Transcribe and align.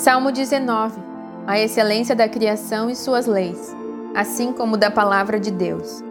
Salmo 0.00 0.32
19. 0.32 0.98
A 1.46 1.60
excelência 1.60 2.16
da 2.16 2.26
criação 2.26 2.88
e 2.88 2.96
suas 2.96 3.26
leis, 3.26 3.76
assim 4.14 4.50
como 4.50 4.78
da 4.78 4.90
palavra 4.90 5.38
de 5.38 5.50
Deus. 5.50 6.02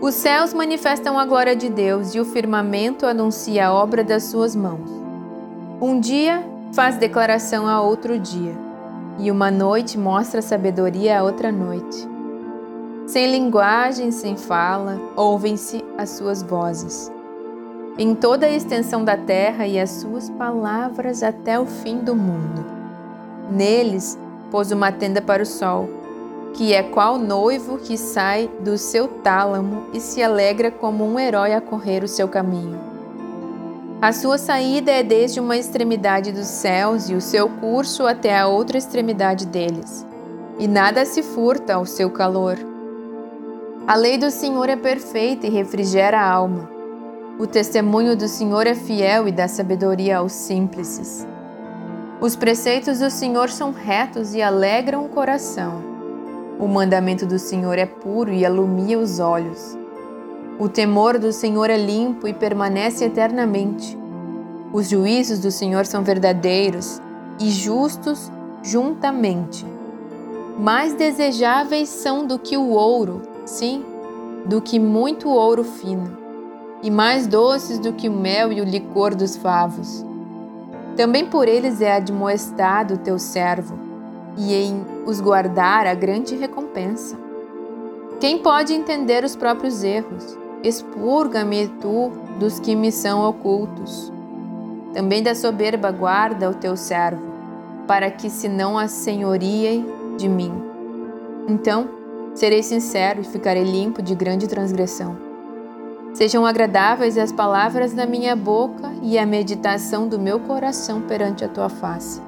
Os 0.00 0.16
céus 0.16 0.52
manifestam 0.52 1.16
a 1.16 1.24
glória 1.24 1.54
de 1.54 1.70
Deus 1.70 2.12
e 2.12 2.18
o 2.18 2.24
firmamento 2.24 3.06
anuncia 3.06 3.68
a 3.68 3.72
obra 3.72 4.02
das 4.02 4.24
suas 4.24 4.56
mãos. 4.56 4.90
Um 5.80 6.00
dia 6.00 6.44
faz 6.72 6.96
declaração 6.96 7.68
a 7.68 7.80
outro 7.80 8.18
dia, 8.18 8.58
e 9.16 9.30
uma 9.30 9.48
noite 9.48 9.96
mostra 9.96 10.42
sabedoria 10.42 11.20
a 11.20 11.22
outra 11.22 11.52
noite. 11.52 12.08
Sem 13.06 13.30
linguagem, 13.30 14.10
sem 14.10 14.36
fala, 14.36 15.00
ouvem-se 15.14 15.84
as 15.96 16.10
suas 16.10 16.42
vozes. 16.42 17.12
Em 17.98 18.14
toda 18.14 18.46
a 18.46 18.50
extensão 18.50 19.04
da 19.04 19.18
terra 19.18 19.66
e 19.66 19.78
as 19.78 19.90
suas 19.90 20.30
palavras 20.30 21.22
até 21.22 21.60
o 21.60 21.66
fim 21.66 21.98
do 21.98 22.16
mundo. 22.16 22.81
Neles 23.50 24.18
pôs 24.50 24.70
uma 24.70 24.92
tenda 24.92 25.20
para 25.20 25.42
o 25.42 25.46
sol, 25.46 25.88
que 26.54 26.74
é 26.74 26.82
qual 26.82 27.18
noivo 27.18 27.78
que 27.78 27.96
sai 27.96 28.50
do 28.60 28.76
seu 28.76 29.08
tálamo 29.08 29.86
e 29.92 30.00
se 30.00 30.22
alegra 30.22 30.70
como 30.70 31.04
um 31.04 31.18
herói 31.18 31.54
a 31.54 31.60
correr 31.60 32.04
o 32.04 32.08
seu 32.08 32.28
caminho. 32.28 32.78
A 34.00 34.12
sua 34.12 34.36
saída 34.36 34.90
é 34.90 35.02
desde 35.02 35.40
uma 35.40 35.56
extremidade 35.56 36.32
dos 36.32 36.48
céus 36.48 37.08
e 37.08 37.14
o 37.14 37.20
seu 37.20 37.48
curso 37.48 38.06
até 38.06 38.36
a 38.36 38.48
outra 38.48 38.76
extremidade 38.76 39.46
deles, 39.46 40.04
e 40.58 40.66
nada 40.66 41.04
se 41.04 41.22
furta 41.22 41.74
ao 41.74 41.86
seu 41.86 42.10
calor. 42.10 42.58
A 43.86 43.94
lei 43.94 44.18
do 44.18 44.30
Senhor 44.30 44.68
é 44.68 44.76
perfeita 44.76 45.46
e 45.46 45.50
refrigera 45.50 46.20
a 46.20 46.30
alma. 46.30 46.68
O 47.38 47.46
testemunho 47.46 48.16
do 48.16 48.28
Senhor 48.28 48.66
é 48.66 48.74
fiel 48.74 49.26
e 49.26 49.32
dá 49.32 49.48
sabedoria 49.48 50.18
aos 50.18 50.32
simples. 50.32 51.26
Os 52.22 52.36
preceitos 52.36 53.00
do 53.00 53.10
Senhor 53.10 53.50
são 53.50 53.72
retos 53.72 54.32
e 54.32 54.40
alegram 54.40 55.04
o 55.04 55.08
coração. 55.08 55.82
O 56.56 56.68
mandamento 56.68 57.26
do 57.26 57.36
Senhor 57.36 57.76
é 57.76 57.84
puro 57.84 58.32
e 58.32 58.46
alumia 58.46 58.96
os 58.96 59.18
olhos. 59.18 59.76
O 60.56 60.68
temor 60.68 61.18
do 61.18 61.32
Senhor 61.32 61.68
é 61.68 61.76
limpo 61.76 62.28
e 62.28 62.32
permanece 62.32 63.06
eternamente. 63.06 63.98
Os 64.72 64.88
juízos 64.88 65.40
do 65.40 65.50
Senhor 65.50 65.84
são 65.84 66.04
verdadeiros 66.04 67.02
e 67.40 67.50
justos 67.50 68.30
juntamente. 68.62 69.66
Mais 70.56 70.94
desejáveis 70.94 71.88
são 71.88 72.24
do 72.24 72.38
que 72.38 72.56
o 72.56 72.68
ouro 72.68 73.22
sim, 73.44 73.84
do 74.46 74.62
que 74.62 74.78
muito 74.78 75.28
ouro 75.28 75.64
fino, 75.64 76.16
e 76.84 76.88
mais 76.88 77.26
doces 77.26 77.80
do 77.80 77.92
que 77.92 78.08
o 78.08 78.12
mel 78.12 78.52
e 78.52 78.60
o 78.60 78.64
licor 78.64 79.12
dos 79.12 79.34
favos. 79.34 80.11
Também 80.96 81.26
por 81.26 81.48
eles 81.48 81.80
é 81.80 81.96
admoestado 81.96 82.94
o 82.94 82.98
teu 82.98 83.18
servo, 83.18 83.78
e 84.36 84.54
em 84.54 84.84
os 85.06 85.20
guardar 85.20 85.86
a 85.86 85.94
grande 85.94 86.34
recompensa. 86.36 87.18
Quem 88.20 88.38
pode 88.38 88.72
entender 88.72 89.24
os 89.24 89.36
próprios 89.36 89.82
erros? 89.82 90.38
Expurga-me 90.62 91.68
tu 91.80 92.12
dos 92.38 92.58
que 92.60 92.74
me 92.74 92.92
são 92.92 93.28
ocultos. 93.28 94.12
Também 94.92 95.22
da 95.22 95.34
soberba 95.34 95.90
guarda 95.90 96.48
o 96.48 96.54
teu 96.54 96.76
servo, 96.76 97.22
para 97.86 98.10
que 98.10 98.30
se 98.30 98.48
não 98.48 98.78
assenhoriem 98.78 99.86
de 100.16 100.28
mim. 100.28 100.52
Então, 101.48 102.02
Serei 102.34 102.62
sincero 102.62 103.20
e 103.20 103.24
ficarei 103.24 103.62
limpo 103.62 104.00
de 104.00 104.14
grande 104.14 104.48
transgressão. 104.48 105.31
Sejam 106.14 106.44
agradáveis 106.44 107.16
as 107.16 107.32
palavras 107.32 107.92
da 107.94 108.04
minha 108.06 108.36
boca 108.36 108.92
e 109.02 109.18
a 109.18 109.24
meditação 109.24 110.06
do 110.06 110.18
meu 110.18 110.38
coração 110.40 111.00
perante 111.00 111.44
a 111.44 111.48
tua 111.48 111.68
face. 111.68 112.20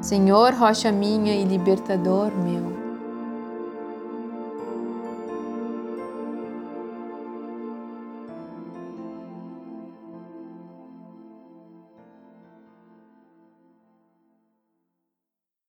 Senhor, 0.00 0.52
rocha 0.52 0.90
minha 0.90 1.34
e 1.34 1.44
libertador 1.44 2.32
meu. 2.36 2.75